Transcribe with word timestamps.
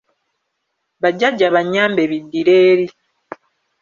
Bajjajja 1.01 1.47
bannyambe 1.55 2.03
biddire 2.11 2.55
eri. 2.71 2.87